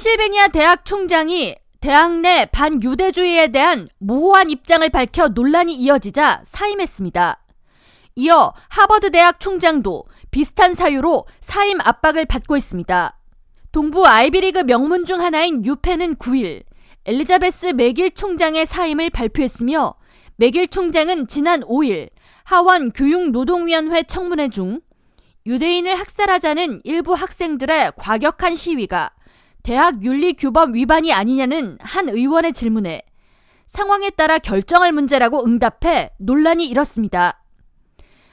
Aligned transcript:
펜실베니아 0.00 0.48
대학 0.48 0.86
총장이 0.86 1.56
대학 1.78 2.20
내 2.20 2.46
반유대주의에 2.46 3.48
대한 3.48 3.86
모호한 3.98 4.48
입장을 4.48 4.88
밝혀 4.88 5.28
논란이 5.28 5.74
이어지자 5.74 6.40
사임했습니다. 6.42 7.44
이어 8.16 8.54
하버드 8.70 9.10
대학 9.10 9.38
총장도 9.40 10.06
비슷한 10.30 10.72
사유로 10.74 11.26
사임 11.40 11.78
압박을 11.82 12.24
받고 12.24 12.56
있습니다. 12.56 13.18
동부 13.72 14.06
아이비리그 14.06 14.60
명문 14.60 15.04
중 15.04 15.20
하나인 15.20 15.66
유펜은 15.66 16.16
9일 16.16 16.62
엘리자베스 17.04 17.66
맥일 17.66 18.12
총장의 18.12 18.64
사임을 18.64 19.10
발표했으며 19.10 19.96
맥일 20.36 20.68
총장은 20.68 21.28
지난 21.28 21.60
5일 21.60 22.08
하원 22.44 22.92
교육노동위원회 22.92 24.04
청문회 24.04 24.48
중 24.48 24.80
유대인을 25.44 25.94
학살하자는 25.94 26.80
일부 26.84 27.12
학생들의 27.12 27.92
과격한 27.98 28.56
시위가 28.56 29.10
대학 29.62 30.02
윤리 30.02 30.34
규범 30.34 30.74
위반이 30.74 31.12
아니냐는 31.12 31.78
한 31.80 32.08
의원의 32.08 32.52
질문에 32.52 33.02
상황에 33.66 34.10
따라 34.10 34.38
결정할 34.38 34.92
문제라고 34.92 35.44
응답해 35.44 36.10
논란이 36.18 36.66
일었습니다. 36.66 37.42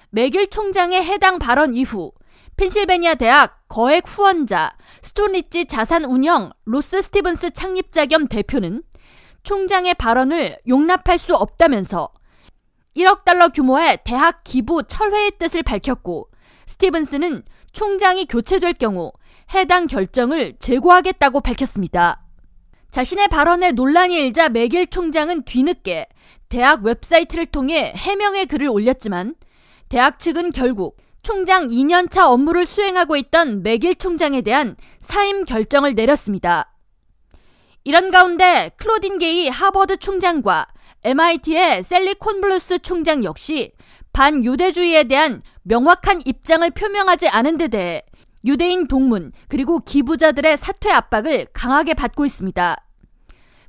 매길 0.09 0.47
총장의 0.47 1.03
해당 1.03 1.37
발언 1.37 1.75
이후 1.75 2.11
펜실베니아 2.55 3.15
대학 3.15 3.67
거액 3.67 4.05
후원자 4.07 4.71
스톤릿지 5.03 5.65
자산운영 5.65 6.51
로스 6.65 7.01
스티븐스 7.03 7.51
창립자 7.51 8.07
겸 8.07 8.27
대표는 8.27 8.83
총장의 9.43 9.93
발언을 9.93 10.57
용납할 10.67 11.19
수 11.19 11.35
없다면서 11.35 12.09
1억 12.95 13.25
달러 13.25 13.49
규모의 13.49 13.99
대학 14.03 14.43
기부 14.43 14.83
철회의 14.83 15.31
뜻을 15.37 15.61
밝혔고 15.61 16.29
스티븐스는 16.67 17.43
총장이 17.73 18.25
교체될 18.25 18.73
경우 18.73 19.11
해당 19.53 19.87
결정을 19.87 20.57
재고하겠다고 20.59 21.41
밝혔습니다. 21.41 22.23
자신의 22.91 23.27
발언에 23.29 23.71
논란이 23.71 24.15
일자 24.17 24.49
매길 24.49 24.87
총장은 24.87 25.43
뒤늦게 25.43 26.07
대학 26.49 26.83
웹사이트를 26.83 27.47
통해 27.47 27.93
해명의 27.95 28.45
글을 28.45 28.67
올렸지만 28.69 29.35
대학 29.89 30.19
측은 30.19 30.51
결국 30.51 30.97
총장 31.21 31.67
2년차 31.67 32.31
업무를 32.31 32.65
수행하고 32.65 33.17
있던 33.17 33.63
매길 33.63 33.95
총장에 33.95 34.41
대한 34.41 34.75
사임 34.99 35.43
결정을 35.43 35.95
내렸습니다. 35.95 36.73
이런 37.83 38.11
가운데 38.11 38.71
클로딘 38.77 39.17
게이 39.19 39.49
하버드 39.49 39.97
총장과 39.97 40.67
MIT의 41.03 41.83
샐리 41.83 42.15
콘블루스 42.15 42.79
총장 42.79 43.23
역시 43.23 43.71
반유대주의에 44.17 45.03
대한 45.03 45.43
명확한 45.61 46.21
입장을 46.25 46.67
표명하지 46.71 47.27
않은 47.27 47.59
데 47.59 47.67
대해 47.67 48.01
유대인 48.45 48.87
동문 48.87 49.31
그리고 49.47 49.77
기부자들의 49.77 50.57
사퇴 50.57 50.89
압박을 50.89 51.45
강하게 51.53 51.93
받고 51.93 52.25
있습니다. 52.25 52.77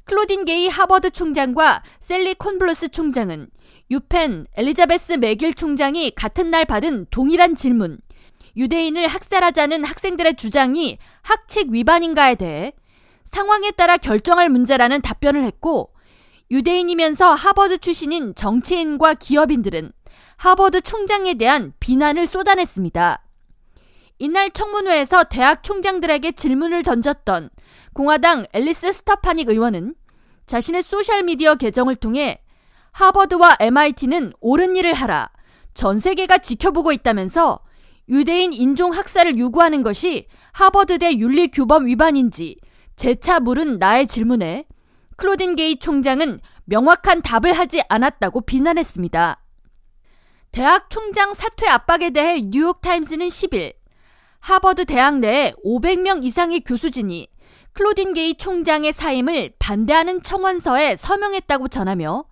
클로딘 0.05 0.47
게이 0.47 0.69
하버드 0.69 1.11
총장과 1.11 1.83
샐리 2.01 2.33
콘블루스 2.33 2.89
총장은 2.89 3.51
유펜 3.91 4.47
엘리자베스 4.57 5.13
매길 5.15 5.53
총장이 5.53 6.13
같은 6.13 6.51
날 6.51 6.65
받은 6.65 7.09
동일한 7.11 7.55
질문, 7.55 7.99
유대인을 8.57 9.07
학살하자는 9.07 9.85
학생들의 9.85 10.37
주장이 10.37 10.97
학칙 11.21 11.71
위반인가에 11.71 12.37
대해 12.37 12.73
상황에 13.25 13.71
따라 13.73 13.99
결정할 13.99 14.49
문제라는 14.49 15.03
답변을 15.03 15.45
했고, 15.45 15.93
유대인이면서 16.51 17.35
하버드 17.35 17.77
출신인 17.77 18.35
정치인과 18.35 19.13
기업인들은 19.13 19.93
하버드 20.39 20.83
총장에 20.83 21.35
대한 21.35 21.73
비난을 21.81 22.29
쏟아냈습니다. 22.29 23.25
이날 24.21 24.51
청문회에서 24.53 25.25
대학 25.25 25.65
총장들에게 25.65 26.33
질문을 26.33 26.85
던졌던 26.85 27.51
공화당 27.93 28.47
앨리스 28.53 28.93
스타파닉 28.93 29.49
의원은 29.49 29.97
자신의 30.47 30.85
소셜미디어 30.85 31.57
계정을 31.57 31.97
통해 31.97 32.39
하버드와 32.93 33.57
MIT는 33.59 34.33
옳은 34.41 34.77
일을 34.77 34.95
하라. 34.95 35.29
전 35.75 35.99
세계가 35.99 36.39
지켜보고 36.39 36.93
있다면서 36.93 37.59
유대인 38.09 38.53
인종 38.53 38.93
학살을 38.93 39.39
요구하는 39.39 39.83
것이 39.83 40.29
하버드대 40.53 41.19
윤리 41.19 41.49
규범 41.49 41.87
위반인지 41.87 42.59
재차 42.95 43.41
물은 43.41 43.79
나의 43.81 44.07
질문에 44.07 44.67
클로딘 45.17 45.57
게이 45.57 45.81
총장은 45.81 46.39
명확한 46.65 47.23
답을 47.23 47.53
하지 47.53 47.83
않았다고 47.89 48.43
비난했습니다. 48.43 49.41
대학 50.51 50.91
총장 50.91 51.35
사퇴 51.35 51.69
압박에 51.69 52.11
대해 52.11 52.41
뉴욕타임스는 52.41 53.29
10일 53.29 53.75
하버드 54.41 54.85
대학 54.87 55.19
내에 55.19 55.53
500명 55.65 56.25
이상의 56.25 56.61
교수진이 56.61 57.29
클로딘 57.73 58.15
게이 58.15 58.37
총장의 58.37 58.93
사임을 58.93 59.53
반대하는 59.59 60.23
청원서에 60.23 60.97
서명했다고 60.97 61.69
전하며 61.69 62.25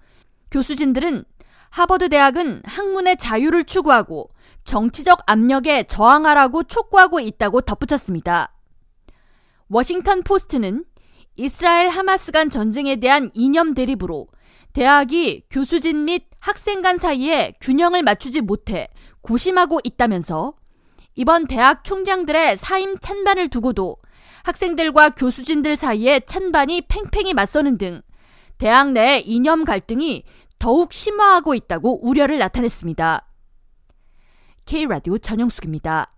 교수진들은 0.50 1.24
하버드 1.70 2.08
대학은 2.08 2.62
학문의 2.64 3.16
자유를 3.16 3.64
추구하고 3.64 4.30
정치적 4.64 5.20
압력에 5.26 5.84
저항하라고 5.84 6.64
촉구하고 6.64 7.20
있다고 7.20 7.60
덧붙였습니다. 7.60 8.52
워싱턴 9.68 10.22
포스트는 10.22 10.84
이스라엘 11.36 11.90
하마스 11.90 12.32
간 12.32 12.50
전쟁에 12.50 12.96
대한 12.96 13.30
이념 13.34 13.74
대립으로 13.74 14.28
대학이 14.72 15.44
교수진 15.50 16.06
및 16.06 16.24
학생 16.46 16.80
간 16.80 16.96
사이에 16.96 17.54
균형을 17.60 18.04
맞추지 18.04 18.40
못해 18.40 18.86
고심하고 19.22 19.80
있다면서 19.82 20.54
이번 21.16 21.48
대학 21.48 21.82
총장들의 21.82 22.56
사임 22.56 22.96
찬반을 23.00 23.48
두고도 23.48 23.96
학생들과 24.44 25.10
교수진들 25.16 25.76
사이에 25.76 26.20
찬반이 26.20 26.82
팽팽히 26.82 27.34
맞서는 27.34 27.78
등 27.78 28.00
대학 28.58 28.92
내 28.92 29.18
이념 29.18 29.64
갈등이 29.64 30.22
더욱 30.60 30.92
심화하고 30.92 31.56
있다고 31.56 32.06
우려를 32.08 32.38
나타냈습니다. 32.38 33.26
K라디오 34.66 35.18
전영숙입니다. 35.18 36.12